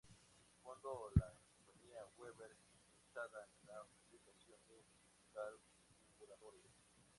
Fundó 0.63 1.11
la 1.13 1.31
compañía 1.45 2.03
Weber, 2.17 2.49
especializada 2.51 3.47
en 3.61 3.67
la 3.67 3.85
fabricación 4.01 4.57
de 4.67 4.83
carburadores. 5.31 6.71